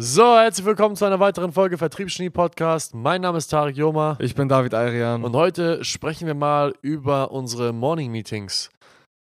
[0.00, 2.94] So, herzlich willkommen zu einer weiteren Folge Vertriebsgenie Podcast.
[2.94, 5.22] Mein Name ist Tarek Joma Ich bin David Ayrian.
[5.22, 8.70] und heute sprechen wir mal über unsere Morning Meetings.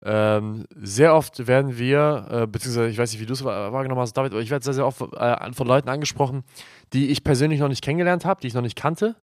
[0.02, 4.00] Ähm, sehr oft werden wir, äh, beziehungsweise ich weiß nicht, wie du es wahr- wahrgenommen
[4.00, 6.44] hast, David, aber ich werde sehr, sehr oft äh, von Leuten angesprochen,
[6.92, 9.16] die ich persönlich noch nicht kennengelernt habe, die ich noch nicht kannte,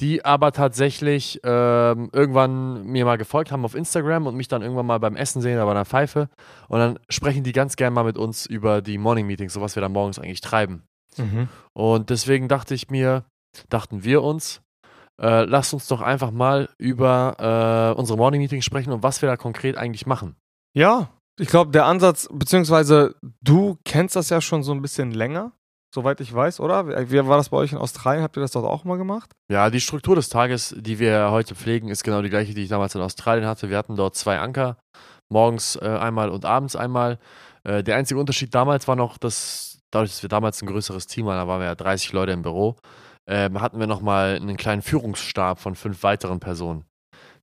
[0.00, 4.86] die aber tatsächlich ähm, irgendwann mir mal gefolgt haben auf Instagram und mich dann irgendwann
[4.86, 6.28] mal beim Essen sehen oder bei einer Pfeife.
[6.68, 9.74] Und dann sprechen die ganz gern mal mit uns über die Morning Meetings, so was
[9.76, 10.84] wir da morgens eigentlich treiben.
[11.16, 11.48] Mhm.
[11.72, 13.24] Und deswegen dachte ich mir,
[13.68, 14.60] dachten wir uns,
[15.20, 19.28] äh, lasst uns doch einfach mal über äh, unsere Morning Meetings sprechen und was wir
[19.28, 20.36] da konkret eigentlich machen.
[20.76, 25.52] Ja, ich glaube, der Ansatz, beziehungsweise du kennst das ja schon so ein bisschen länger,
[25.94, 26.86] soweit ich weiß, oder?
[26.86, 28.22] Wie wie war das bei euch in Australien?
[28.22, 29.30] Habt ihr das dort auch mal gemacht?
[29.50, 32.68] Ja, die Struktur des Tages, die wir heute pflegen, ist genau die gleiche, die ich
[32.68, 33.70] damals in Australien hatte.
[33.70, 34.78] Wir hatten dort zwei Anker,
[35.28, 37.18] morgens äh, einmal und abends einmal.
[37.64, 41.26] Äh, der einzige Unterschied damals war noch, dass dadurch, dass wir damals ein größeres Team
[41.26, 42.76] waren, da waren wir ja 30 Leute im Büro,
[43.26, 46.84] ähm, hatten wir nochmal einen kleinen Führungsstab von fünf weiteren Personen.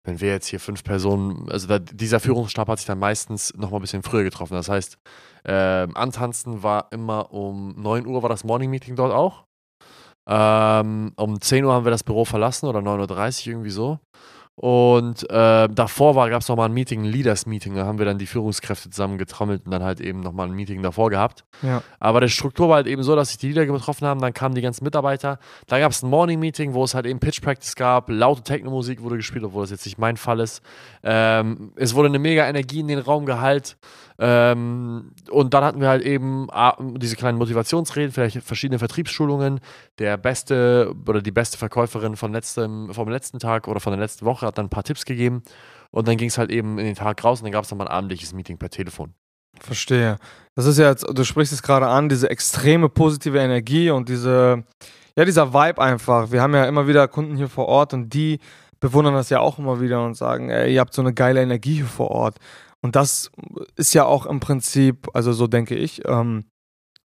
[0.04, 3.80] Wenn wir jetzt hier fünf Personen, also da, dieser Führungsstab hat sich dann meistens nochmal
[3.80, 4.54] ein bisschen früher getroffen.
[4.54, 4.98] Das heißt,
[5.46, 9.44] ähm, Antanzen war immer um 9 Uhr war das Morning Meeting dort auch.
[10.30, 14.00] Ähm, um 10 Uhr haben wir das Büro verlassen oder 9.30 Uhr irgendwie so.
[14.60, 17.76] Und äh, davor gab es nochmal ein Meeting, ein Leaders-Meeting.
[17.76, 20.82] Da haben wir dann die Führungskräfte zusammen getrommelt und dann halt eben nochmal ein Meeting
[20.82, 21.46] davor gehabt.
[21.62, 21.84] Ja.
[22.00, 24.56] Aber die Struktur war halt eben so, dass sich die Leader getroffen haben, dann kamen
[24.56, 25.38] die ganzen Mitarbeiter.
[25.68, 29.46] Dann gab es ein Morning-Meeting, wo es halt eben Pitch-Practice gab, laute Techno-Musik wurde gespielt,
[29.46, 30.64] obwohl das jetzt nicht mein Fall ist.
[31.04, 33.78] Ähm, es wurde eine mega Energie in den Raum geheilt.
[34.20, 39.60] Ähm, und dann hatten wir halt eben ah, diese kleinen Motivationsreden, vielleicht verschiedene Vertriebsschulungen.
[40.00, 44.26] Der beste oder die beste Verkäuferin von letztem, vom letzten Tag oder von der letzten
[44.26, 45.44] Woche hat dann ein paar Tipps gegeben.
[45.92, 47.88] Und dann ging es halt eben in den Tag raus und dann gab es nochmal
[47.88, 49.14] ein abendliches Meeting per Telefon.
[49.60, 50.18] Verstehe.
[50.56, 54.64] Das ist ja jetzt, du sprichst es gerade an, diese extreme positive Energie und diese,
[55.16, 56.32] ja, dieser Vibe einfach.
[56.32, 58.40] Wir haben ja immer wieder Kunden hier vor Ort und die
[58.80, 61.76] bewundern das ja auch immer wieder und sagen, ey, ihr habt so eine geile Energie
[61.76, 62.38] hier vor Ort.
[62.82, 63.32] Und das
[63.76, 66.46] ist ja auch im Prinzip, also so denke ich, ähm,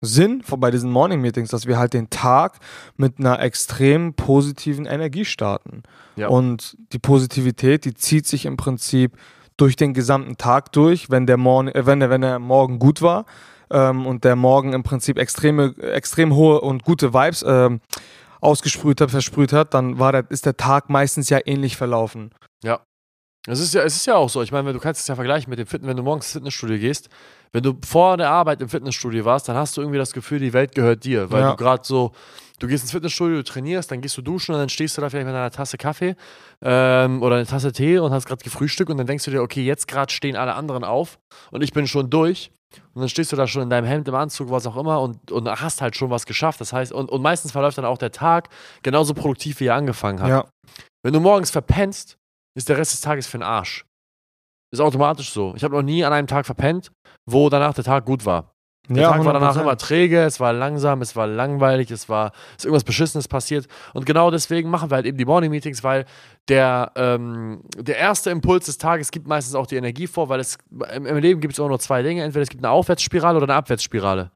[0.01, 2.59] Sinn von- bei diesen Morning Meetings, dass wir halt den Tag
[2.97, 5.83] mit einer extrem positiven Energie starten.
[6.17, 6.29] Ja.
[6.29, 9.17] Und die Positivität, die zieht sich im Prinzip
[9.57, 13.03] durch den gesamten Tag durch, wenn der, Morgen, äh, wenn der, wenn der Morgen gut
[13.03, 13.27] war
[13.71, 17.81] ähm, und der Morgen im Prinzip extreme, extrem hohe und gute Vibes ähm,
[18.41, 22.31] ausgesprüht hat, versprüht hat, dann war der, ist der Tag meistens ja ähnlich verlaufen.
[23.51, 24.43] Es ist ja, es ist ja auch so.
[24.43, 26.33] Ich meine, wenn du kannst es ja vergleichen mit dem Fitness, wenn du morgens ins
[26.35, 27.09] Fitnessstudio gehst,
[27.53, 30.53] wenn du vor der Arbeit im Fitnessstudio warst, dann hast du irgendwie das Gefühl, die
[30.53, 31.51] Welt gehört dir, weil Ja.
[31.53, 32.13] du gerade so,
[32.59, 35.09] du gehst ins Fitnessstudio, du trainierst, dann gehst du duschen und dann stehst du da
[35.09, 36.15] vielleicht mit einer Tasse Kaffee
[36.63, 39.63] ähm, oder einer Tasse Tee und hast gerade gefrühstückt und dann denkst du dir, okay,
[39.65, 41.19] jetzt gerade stehen alle anderen auf
[41.51, 42.51] und ich bin schon durch.
[42.93, 45.33] Und dann stehst du da schon in deinem Hemd, im Anzug, was auch immer und,
[45.33, 46.61] und hast halt schon was geschafft.
[46.61, 48.51] Das heißt, und, und meistens verläuft dann auch der Tag
[48.83, 50.29] genauso produktiv, wie er angefangen hat.
[50.29, 50.45] Ja.
[51.03, 52.19] Wenn du morgens verpennst,
[52.55, 53.85] ist der Rest des Tages für den Arsch.
[54.71, 55.55] Ist automatisch so.
[55.57, 56.91] Ich habe noch nie an einem Tag verpennt,
[57.27, 58.53] wo danach der Tag gut war.
[58.91, 59.61] Der ja, Tag war danach 100%.
[59.61, 63.67] immer träge, es war langsam, es war langweilig, es war ist irgendwas Beschissenes passiert.
[63.93, 66.07] Und genau deswegen machen wir halt eben die Morning Meetings, weil
[66.49, 70.57] der, ähm, der erste Impuls des Tages gibt meistens auch die Energie vor, weil es
[70.95, 72.23] im, im Leben gibt es auch nur zwei Dinge.
[72.23, 74.31] Entweder es gibt eine Aufwärtsspirale oder eine Abwärtsspirale.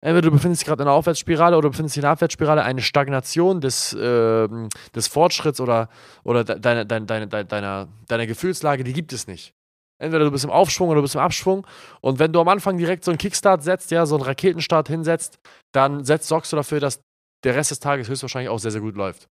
[0.00, 2.62] Entweder du befindest dich gerade in einer Aufwärtsspirale oder du befindest dich in einer Abwärtsspirale,
[2.62, 5.88] eine Stagnation des, ähm, des Fortschritts oder,
[6.22, 9.54] oder de deine, deine, deine, deine, deiner, deiner Gefühlslage, die gibt es nicht.
[10.00, 11.66] Entweder du bist im Aufschwung oder du bist im Abschwung.
[12.00, 15.40] Und wenn du am Anfang direkt so einen Kickstart setzt, ja, so einen Raketenstart hinsetzt,
[15.72, 17.00] dann setzt, sorgst du dafür, dass
[17.44, 19.28] der Rest des Tages höchstwahrscheinlich auch sehr, sehr gut läuft.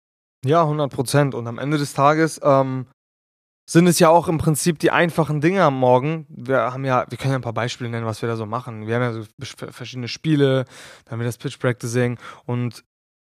[0.45, 1.35] Ja, 100 Prozent.
[1.35, 2.87] Und am Ende des Tages ähm,
[3.71, 6.27] sind es ja auch im Prinzip die einfachen Dinge am Morgen.
[6.29, 8.89] Wir haben ja, wir können ja ein paar Beispiele nennen, was wir da so machen.
[8.89, 9.25] Wir haben ja so
[9.71, 10.65] verschiedene Spiele,
[11.05, 12.83] dann haben wir das Pitch Practicing und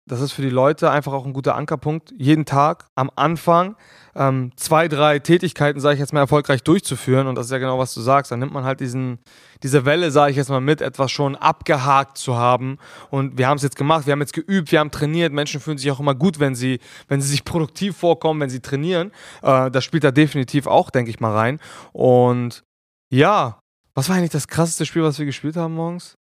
[0.06, 3.76] das ist für die Leute einfach auch ein guter Ankerpunkt, jeden Tag am Anfang
[4.16, 7.28] ähm, zwei, drei Tätigkeiten, sage ich jetzt mal, erfolgreich durchzuführen.
[7.28, 8.32] Und das ist ja genau, was du sagst.
[8.32, 9.20] Dann nimmt man halt diesen,
[9.64, 12.78] diese Welle, sage ich jetzt mal, mit, etwas schon abgehakt zu haben.
[13.10, 15.32] Und wir haben es jetzt gemacht, wir haben jetzt geübt, wir haben trainiert.
[15.32, 18.62] Menschen fühlen sich auch immer gut, wenn sie, wenn sie sich produktiv vorkommen, wenn sie
[18.62, 19.12] trainieren.
[19.42, 21.60] Äh, das spielt da definitiv auch, denke ich mal, rein.
[21.94, 22.64] Und
[23.10, 23.60] ja,
[23.94, 26.16] was war eigentlich das krasseste Spiel, was wir gespielt haben morgens?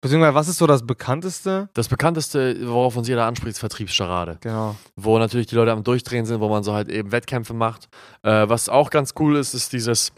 [0.00, 1.68] Beziehungsweise, was ist so das bekannteste?
[1.74, 4.38] Das bekannteste, worauf uns jeder anspricht, ist Vertriebsscharade.
[4.40, 4.76] Genau.
[4.94, 7.88] Wo natürlich die Leute am Durchdrehen sind, wo man so halt eben Wettkämpfe macht.
[8.22, 10.12] Äh, was auch ganz cool ist, ist dieses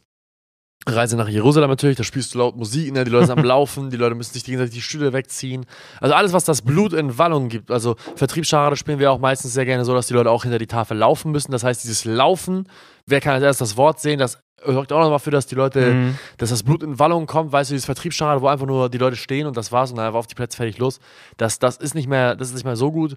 [0.87, 1.97] Reise nach Jerusalem natürlich.
[1.97, 3.05] Da spielst du laut Musik, ne?
[3.05, 5.67] die Leute sind am Laufen, die Leute müssen sich gegenseitig die Stühle wegziehen.
[6.01, 7.71] Also alles, was das Blut in Wallung gibt.
[7.71, 10.67] Also Vertriebsscharade spielen wir auch meistens sehr gerne so, dass die Leute auch hinter die
[10.67, 11.53] Tafel laufen müssen.
[11.53, 12.69] Das heißt, dieses Laufen,
[13.07, 15.93] wer kann als erstes das Wort sehen, das sorgt auch nochmal dafür, dass die Leute,
[15.93, 16.19] Mhm.
[16.39, 19.17] dass das Blut in Wallung kommt, weißt du, dieses Vertriebsstadion, wo einfach nur die Leute
[19.17, 21.01] stehen und das war's und dann einfach auf die Plätze fertig los.
[21.37, 23.17] Das, das ist nicht mehr, das ist nicht mehr so gut.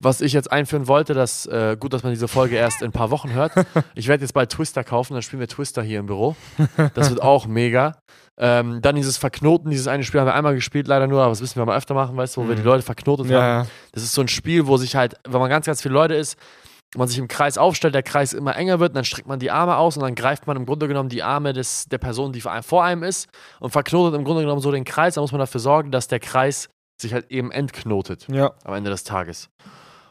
[0.00, 2.92] Was ich jetzt einführen wollte, das äh, gut, dass man diese Folge erst in ein
[2.92, 3.52] paar Wochen hört.
[3.94, 6.34] Ich werde jetzt bald Twister kaufen, dann spielen wir Twister hier im Büro.
[6.94, 7.96] Das wird auch mega.
[8.38, 11.40] Ähm, dann dieses Verknoten, dieses eine Spiel haben wir einmal gespielt, leider nur, aber das
[11.40, 12.66] müssen wir mal öfter machen, weißt du, wo wir die Mhm.
[12.66, 13.32] Leute verknotet haben.
[13.32, 13.66] Ja, ja.
[13.92, 16.36] Das ist so ein Spiel, wo sich halt, wenn man ganz, ganz viele Leute ist,
[16.96, 19.76] man sich im Kreis aufstellt, der Kreis immer enger wird, dann streckt man die Arme
[19.76, 22.84] aus und dann greift man im Grunde genommen die Arme des, der Person, die vor
[22.84, 23.28] einem, ist
[23.60, 25.14] und verknotet im Grunde genommen so den Kreis.
[25.14, 26.68] Da muss man dafür sorgen, dass der Kreis
[27.00, 28.52] sich halt eben entknotet ja.
[28.64, 29.48] am Ende des Tages.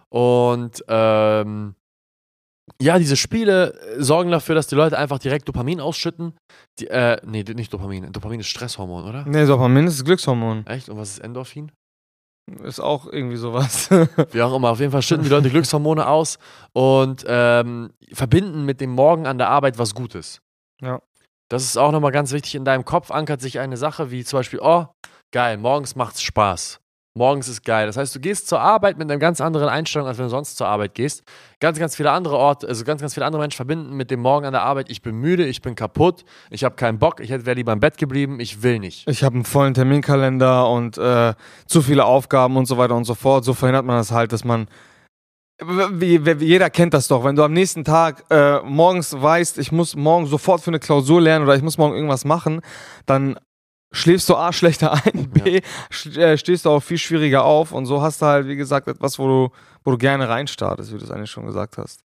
[0.10, 1.76] Und ähm,
[2.82, 6.34] ja, diese Spiele sorgen dafür, dass die Leute einfach direkt Dopamin ausschütten.
[6.80, 8.12] Die, äh, nee, nicht Dopamin.
[8.12, 9.26] Dopamin ist Stresshormon, oder?
[9.26, 10.66] Nee, Dopamin ist Glückshormon.
[10.68, 10.90] Echt?
[10.90, 11.72] Und was ist Endorphin?
[12.64, 13.90] Ist auch irgendwie sowas.
[14.32, 16.38] Wie auch immer, auf jeden Fall schütten die Leute Glückshormone aus
[16.74, 20.42] und ähm, verbinden mit dem Morgen an der Arbeit was Gutes.
[20.82, 21.02] Ja.
[21.50, 22.56] Das ist auch nochmal ganz wichtig.
[22.56, 24.86] In deinem Kopf ankert sich eine Sache wie zum Beispiel, oh,
[25.32, 26.80] geil, morgens macht's Spaß.
[27.14, 27.88] Morgens ist geil.
[27.88, 30.56] Das heißt, du gehst zur Arbeit mit einer ganz anderen Einstellung, als wenn du sonst
[30.56, 31.24] zur Arbeit gehst.
[31.60, 34.46] Ganz, ganz viele andere Orte, also ganz, ganz viele andere Menschen verbinden mit dem Morgen
[34.46, 37.54] an der Arbeit, ich bin müde, ich bin kaputt, ich habe keinen Bock, ich wäre
[37.54, 39.10] lieber im Bett geblieben, ich will nicht.
[39.10, 41.34] Ich habe einen vollen Terminkalender und äh,
[41.66, 43.44] zu viele Aufgaben und so weiter und so fort.
[43.44, 44.68] So verhindert man das halt, dass man.
[46.00, 50.26] Jeder kennt das doch, wenn du am nächsten Tag äh, morgens weißt, ich muss morgen
[50.26, 52.62] sofort für eine Klausur lernen oder ich muss morgen irgendwas machen,
[53.06, 53.38] dann
[53.92, 55.62] schläfst du A schlechter ein, B
[55.92, 58.88] sch- äh, stehst du auch viel schwieriger auf und so hast du halt, wie gesagt,
[58.88, 59.50] etwas, wo du,
[59.84, 62.02] wo du gerne reinstartest, wie du es eigentlich schon gesagt hast.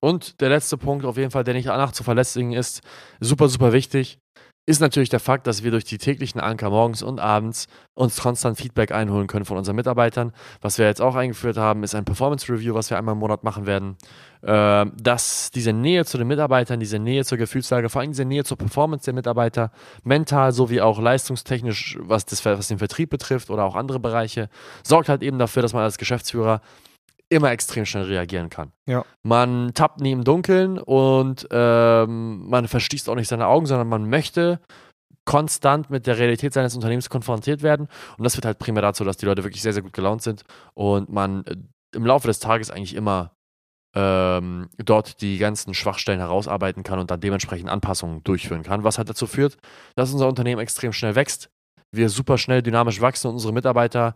[0.00, 2.80] Und der letzte Punkt, auf jeden Fall, der nicht danach zu verlässlichen ist,
[3.20, 4.18] super, super wichtig,
[4.66, 8.58] ist natürlich der Fakt, dass wir durch die täglichen Anker morgens und abends uns konstant
[8.58, 10.32] Feedback einholen können von unseren Mitarbeitern.
[10.60, 13.42] Was wir jetzt auch eingeführt haben, ist ein Performance Review, was wir einmal im Monat
[13.42, 13.96] machen werden.
[14.42, 18.44] Ähm, dass diese Nähe zu den Mitarbeitern, diese Nähe zur Gefühlslage, vor allem diese Nähe
[18.44, 19.70] zur Performance der Mitarbeiter,
[20.04, 24.48] mental sowie auch leistungstechnisch, was, das, was den Vertrieb betrifft oder auch andere Bereiche,
[24.82, 26.60] sorgt halt eben dafür, dass man als Geschäftsführer
[27.30, 28.72] immer extrem schnell reagieren kann.
[28.86, 29.04] Ja.
[29.22, 34.08] Man tappt nie im Dunkeln und ähm, man verschließt auch nicht seine Augen, sondern man
[34.08, 34.60] möchte
[35.24, 37.88] konstant mit der Realität seines Unternehmens konfrontiert werden.
[38.18, 40.42] Und das führt halt primär dazu, dass die Leute wirklich sehr, sehr gut gelaunt sind
[40.74, 41.56] und man äh,
[41.94, 43.32] im Laufe des Tages eigentlich immer
[43.94, 49.08] ähm, dort die ganzen Schwachstellen herausarbeiten kann und dann dementsprechend Anpassungen durchführen kann, was halt
[49.08, 49.56] dazu führt,
[49.96, 51.50] dass unser Unternehmen extrem schnell wächst,
[51.92, 54.14] wir super schnell dynamisch wachsen und unsere Mitarbeiter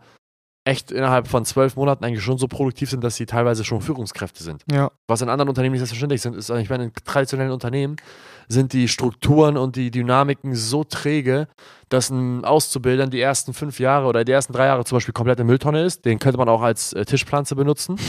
[0.65, 4.43] echt innerhalb von zwölf Monaten eigentlich schon so produktiv sind, dass sie teilweise schon Führungskräfte
[4.43, 4.63] sind.
[4.69, 4.91] Ja.
[5.07, 7.97] Was in anderen Unternehmen nicht selbstverständlich sind, ist, ich meine, in traditionellen Unternehmen
[8.47, 11.47] sind die Strukturen und die Dynamiken so träge,
[11.89, 15.39] dass ein Auszubildender die ersten fünf Jahre oder die ersten drei Jahre zum Beispiel komplett
[15.39, 16.05] in Mülltonne ist.
[16.05, 17.97] Den könnte man auch als äh, Tischpflanze benutzen.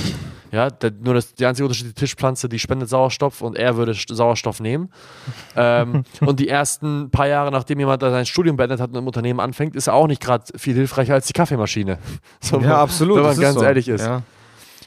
[0.52, 3.92] Ja, der, nur das, der einzige Unterschied, die Tischpflanze, die spendet Sauerstoff und er würde
[3.92, 4.90] St- Sauerstoff nehmen.
[5.56, 9.40] ähm, und die ersten paar Jahre, nachdem jemand sein Studium beendet hat und im Unternehmen
[9.40, 11.98] anfängt, ist er auch nicht gerade viel hilfreicher als die Kaffeemaschine.
[12.40, 13.16] So, ja, absolut.
[13.16, 13.64] Wenn man ganz so.
[13.64, 14.02] ehrlich ist.
[14.06, 14.22] Ja.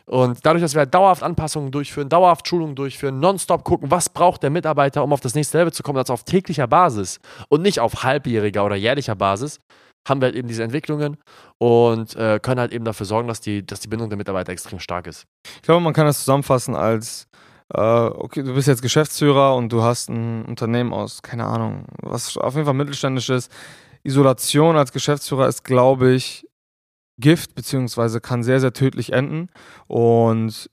[0.09, 4.41] Und dadurch, dass wir halt dauerhaft Anpassungen durchführen, dauerhaft Schulungen durchführen, nonstop gucken, was braucht
[4.41, 7.79] der Mitarbeiter, um auf das nächste Level zu kommen, also auf täglicher Basis und nicht
[7.79, 9.59] auf halbjähriger oder jährlicher Basis,
[10.07, 11.17] haben wir halt eben diese Entwicklungen
[11.59, 14.79] und äh, können halt eben dafür sorgen, dass die, dass die Bindung der Mitarbeiter extrem
[14.79, 15.25] stark ist.
[15.57, 17.27] Ich glaube, man kann das zusammenfassen als,
[17.71, 22.35] äh, okay, du bist jetzt Geschäftsführer und du hast ein Unternehmen aus, keine Ahnung, was
[22.35, 23.51] auf jeden Fall mittelständisch ist.
[24.01, 26.48] Isolation als Geschäftsführer ist, glaube ich,
[27.19, 29.49] Gift, beziehungsweise kann sehr, sehr tödlich enden.
[29.87, 30.69] Und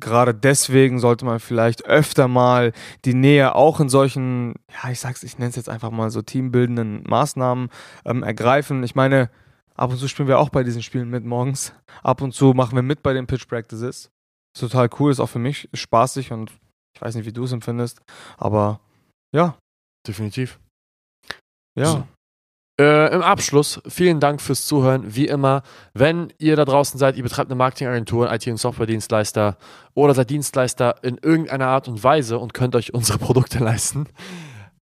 [0.00, 2.72] gerade deswegen sollte man vielleicht öfter mal
[3.04, 6.22] die Nähe auch in solchen, ja, ich sag's, ich nenne es jetzt einfach mal so
[6.22, 7.70] teambildenden Maßnahmen
[8.04, 8.82] ähm, ergreifen.
[8.82, 9.30] Ich meine,
[9.74, 11.72] ab und zu spielen wir auch bei diesen Spielen mit morgens.
[12.02, 14.10] Ab und zu machen wir mit bei den Pitch Practices.
[14.54, 16.52] Ist total cool, ist auch für mich spaßig und
[16.94, 18.00] ich weiß nicht, wie du es empfindest,
[18.38, 18.80] aber
[19.34, 19.58] ja,
[20.06, 20.58] Definitiv.
[21.76, 22.06] ja.
[22.78, 25.14] Äh, Im Abschluss, vielen Dank fürs Zuhören.
[25.16, 25.62] Wie immer,
[25.94, 29.56] wenn ihr da draußen seid, ihr betreibt eine Marketingagentur, IT- und Softwaredienstleister
[29.94, 34.06] oder seid Dienstleister in irgendeiner Art und Weise und könnt euch unsere Produkte leisten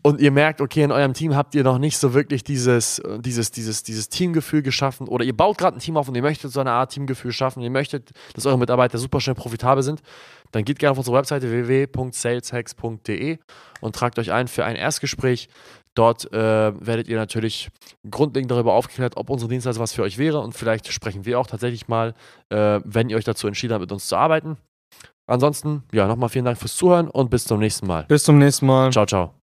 [0.02, 3.20] und ihr merkt, okay, in eurem Team habt ihr noch nicht so wirklich dieses, äh,
[3.20, 6.52] dieses, dieses, dieses Teamgefühl geschaffen oder ihr baut gerade ein Team auf und ihr möchtet
[6.52, 10.02] so eine Art Teamgefühl schaffen, ihr möchtet, dass eure Mitarbeiter super schnell profitabel sind,
[10.52, 13.40] dann geht gerne auf unsere Webseite www.saleshacks.de
[13.82, 15.50] und tragt euch ein für ein Erstgespräch.
[15.96, 17.70] Dort äh, werdet ihr natürlich
[18.10, 21.48] grundlegend darüber aufgeklärt, ob unsere Dienstleistung was für euch wäre und vielleicht sprechen wir auch
[21.48, 22.14] tatsächlich mal,
[22.50, 24.58] äh, wenn ihr euch dazu entschieden habt, mit uns zu arbeiten.
[25.28, 28.06] Ansonsten, ja, nochmal vielen Dank fürs Zuhören und bis zum nächsten Mal.
[28.06, 28.92] Bis zum nächsten Mal.
[28.92, 29.39] Ciao, ciao.